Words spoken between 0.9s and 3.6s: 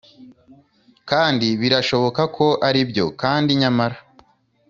kandi birashoboka ko aribyo, kandi